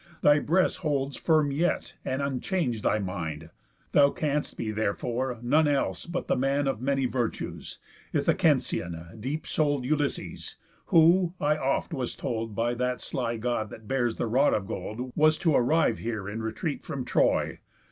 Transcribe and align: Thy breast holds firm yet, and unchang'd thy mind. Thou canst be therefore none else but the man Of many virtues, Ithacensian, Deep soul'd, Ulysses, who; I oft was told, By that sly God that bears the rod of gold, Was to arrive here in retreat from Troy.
Thy 0.23 0.39
breast 0.39 0.77
holds 0.77 1.15
firm 1.15 1.51
yet, 1.51 1.93
and 2.03 2.23
unchang'd 2.23 2.81
thy 2.81 2.97
mind. 2.97 3.51
Thou 3.91 4.09
canst 4.09 4.57
be 4.57 4.71
therefore 4.71 5.37
none 5.43 5.67
else 5.67 6.07
but 6.07 6.27
the 6.27 6.35
man 6.35 6.65
Of 6.67 6.81
many 6.81 7.05
virtues, 7.05 7.77
Ithacensian, 8.11 8.99
Deep 9.19 9.45
soul'd, 9.45 9.85
Ulysses, 9.85 10.55
who; 10.87 11.35
I 11.39 11.55
oft 11.55 11.93
was 11.93 12.15
told, 12.15 12.55
By 12.55 12.73
that 12.73 12.99
sly 12.99 13.37
God 13.37 13.69
that 13.69 13.87
bears 13.87 14.15
the 14.15 14.25
rod 14.25 14.55
of 14.55 14.65
gold, 14.65 15.11
Was 15.15 15.37
to 15.37 15.55
arrive 15.55 15.99
here 15.99 16.27
in 16.27 16.41
retreat 16.41 16.83
from 16.83 17.05
Troy. 17.05 17.59